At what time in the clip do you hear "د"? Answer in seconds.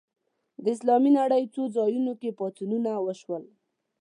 0.63-0.65